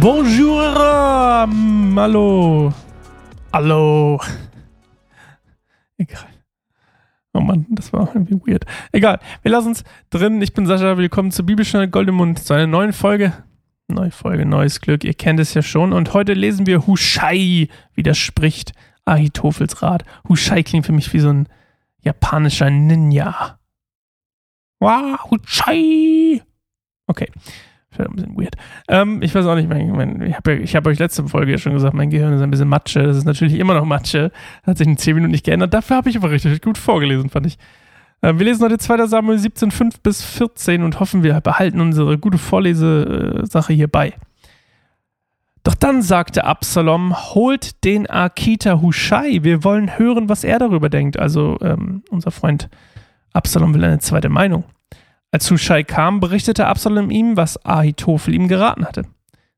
[0.00, 1.44] Bonjour!
[1.44, 2.72] ähm, hallo!
[3.52, 4.18] Hallo!
[5.98, 6.26] Egal.
[7.34, 8.64] Oh Mann, das war irgendwie weird.
[8.92, 10.40] Egal, wir lassen uns drin.
[10.40, 13.34] Ich bin Sascha, willkommen zur Bibelstunde Goldemund, zu einer neuen Folge.
[13.88, 15.92] Neue Folge, neues Glück, ihr kennt es ja schon.
[15.92, 18.72] Und heute lesen wir Hushai widerspricht
[19.04, 20.04] Ahitophels Rat.
[20.26, 21.46] Hushai klingt für mich wie so ein
[22.00, 23.58] japanischer Ninja.
[24.78, 26.40] Wow, Hushai!
[27.06, 27.28] Okay,
[27.92, 28.54] Vielleicht ein bisschen weird.
[28.88, 31.72] Ähm, ich weiß auch nicht, mein, mein, ich habe hab euch letzte Folge ja schon
[31.72, 33.02] gesagt, mein Gehirn ist ein bisschen Matsche.
[33.02, 34.30] Das ist natürlich immer noch Matsche.
[34.62, 35.74] Hat sich in 10 Minuten nicht geändert.
[35.74, 37.58] Dafür habe ich aber richtig gut vorgelesen, fand ich.
[38.22, 39.06] Ähm, wir lesen heute 2.
[39.06, 44.14] Samuel 17, 5 bis 14 und hoffen, wir behalten unsere gute Vorlesesache hier bei.
[45.62, 51.18] Doch dann sagte Absalom, holt den Akita Hushai, wir wollen hören, was er darüber denkt.
[51.18, 52.68] Also ähm, unser Freund
[53.32, 54.64] Absalom will eine zweite Meinung.
[55.32, 59.04] Als Hushai kam, berichtete Absalom ihm, was Ahitophel ihm geraten hatte.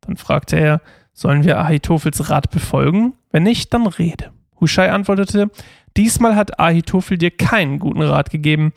[0.00, 0.80] Dann fragte er,
[1.12, 3.14] sollen wir Ahitophels Rat befolgen?
[3.30, 4.32] Wenn nicht, dann rede.
[4.60, 5.50] Hushai antwortete,
[5.96, 8.72] diesmal hat Ahitophel dir keinen guten Rat gegeben.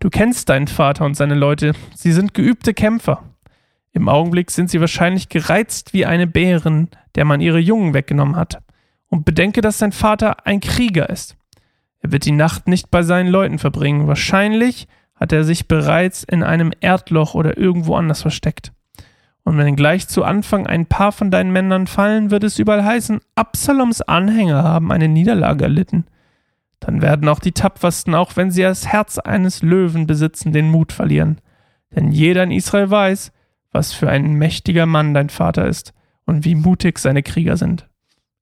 [0.00, 1.74] Du kennst deinen Vater und seine Leute.
[1.94, 3.22] Sie sind geübte Kämpfer.
[3.92, 8.62] Im Augenblick sind sie wahrscheinlich gereizt wie eine Bärin, der man ihre Jungen weggenommen hat.
[9.08, 11.36] Und bedenke, dass sein Vater ein Krieger ist.
[12.00, 14.08] Er wird die Nacht nicht bei seinen Leuten verbringen.
[14.08, 14.88] Wahrscheinlich
[15.22, 18.72] hat er sich bereits in einem Erdloch oder irgendwo anders versteckt.
[19.44, 23.20] Und wenn gleich zu Anfang ein paar von deinen Männern fallen, wird es überall heißen,
[23.36, 26.06] Absaloms Anhänger haben eine Niederlage erlitten.
[26.80, 30.90] Dann werden auch die Tapfersten, auch wenn sie das Herz eines Löwen besitzen, den Mut
[30.90, 31.40] verlieren.
[31.94, 33.30] Denn jeder in Israel weiß,
[33.70, 35.92] was für ein mächtiger Mann dein Vater ist
[36.26, 37.86] und wie mutig seine Krieger sind.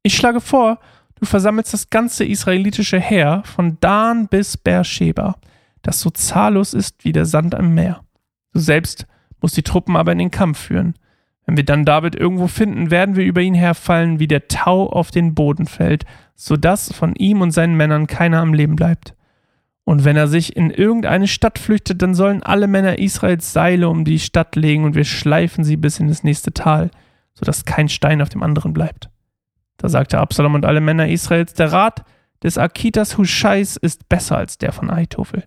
[0.03, 0.79] Ich schlage vor,
[1.17, 5.37] du versammelst das ganze israelitische Heer von Dan bis Beersheba
[5.83, 8.03] das so zahllos ist wie der Sand am Meer.
[8.53, 9.07] Du selbst
[9.41, 10.95] musst die Truppen aber in den Kampf führen.
[11.47, 15.11] Wenn wir dann David irgendwo finden, werden wir über ihn herfallen, wie der Tau auf
[15.11, 16.05] den Boden fällt,
[16.35, 19.15] so dass von ihm und seinen Männern keiner am Leben bleibt.
[19.85, 24.05] Und wenn er sich in irgendeine Stadt flüchtet, dann sollen alle Männer Israels Seile um
[24.05, 26.91] die Stadt legen und wir schleifen sie bis in das nächste Tal,
[27.35, 29.11] so dass kein Stein auf dem anderen bleibt.
[29.79, 32.05] Da sagte Absalom und alle Männer Israels, der Rat
[32.43, 35.45] des Akitas Huschais ist besser als der von Ahitophel.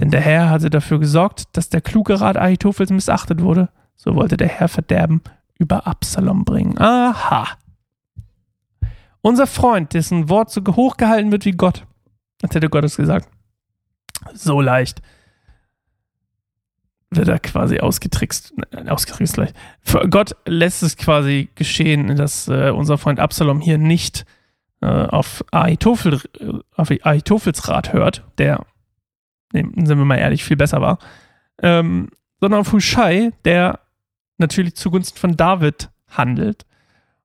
[0.00, 3.68] Denn der Herr hatte dafür gesorgt, dass der kluge Rat Ahitophels missachtet wurde.
[3.96, 5.20] So wollte der Herr Verderben
[5.58, 6.78] über Absalom bringen.
[6.78, 7.48] Aha.
[9.20, 11.86] Unser Freund, dessen Wort so hoch gehalten wird wie Gott,
[12.42, 13.28] als hätte Gott es gesagt.
[14.32, 15.02] So leicht
[17.10, 18.54] wird er quasi ausgetrickst,
[18.86, 19.50] ausgetrickst gleich.
[20.10, 24.24] Gott lässt es quasi geschehen, dass äh, unser Freund Absalom hier nicht
[24.80, 26.20] äh, auf, Ahitophel,
[26.76, 28.64] auf Ahitophels Rat hört, der
[29.52, 30.98] nee, sind wir mal ehrlich, viel besser war,
[31.62, 32.08] ähm,
[32.40, 33.80] sondern auf Hushai, der
[34.38, 36.66] natürlich zugunsten von David handelt.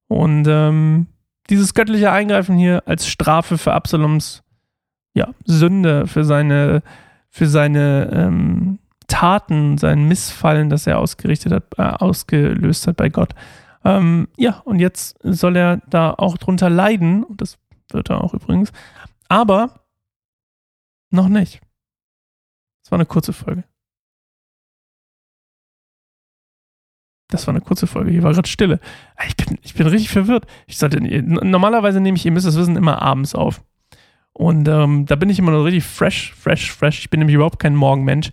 [0.08, 1.08] Und ähm,
[1.50, 4.44] dieses göttliche Eingreifen hier als Strafe für Absaloms
[5.14, 6.84] ja, Sünde, für seine,
[7.30, 13.34] für seine ähm, Taten, sein Missfallen, das er ausgerichtet hat, äh, ausgelöst hat bei Gott.
[13.84, 17.58] Ähm, ja, und jetzt soll er da auch drunter leiden, und das
[17.92, 18.72] wird er auch übrigens,
[19.30, 19.80] aber
[21.12, 21.62] noch nicht.
[22.86, 23.64] Das war eine kurze Folge.
[27.30, 28.12] Das war eine kurze Folge.
[28.12, 28.80] Hier war gerade Stille.
[29.28, 30.46] Ich bin, ich bin richtig verwirrt.
[30.68, 33.64] Ich sollte, normalerweise nehme ich, ihr müsst das wissen, immer abends auf.
[34.34, 37.00] Und ähm, da bin ich immer noch richtig fresh, fresh, fresh.
[37.00, 38.30] Ich bin nämlich überhaupt kein Morgenmensch.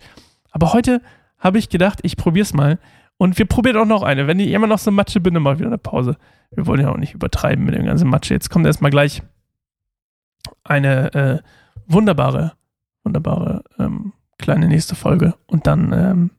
[0.51, 1.01] Aber heute
[1.39, 2.77] habe ich gedacht, ich probiere es mal.
[3.17, 4.27] Und wir probieren auch noch eine.
[4.27, 6.15] Wenn ich immer noch so Matsche bin, dann mal wieder eine Pause.
[6.51, 8.35] Wir wollen ja auch nicht übertreiben mit dem ganzen Matsche.
[8.35, 9.23] Jetzt kommt erstmal gleich
[10.63, 11.39] eine äh,
[11.87, 12.53] wunderbare,
[13.03, 15.35] wunderbare ähm, kleine nächste Folge.
[15.47, 16.31] Und dann ähm,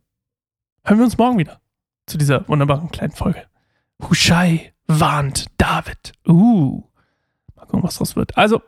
[0.84, 1.60] hören wir uns morgen wieder
[2.06, 3.44] zu dieser wunderbaren kleinen Folge.
[4.02, 6.12] Hushai warnt David.
[6.28, 6.82] Uh.
[7.56, 8.36] Mal gucken, was draus wird.
[8.36, 8.60] Also,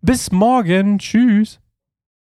[0.00, 1.00] bis morgen.
[1.00, 1.60] Tschüss.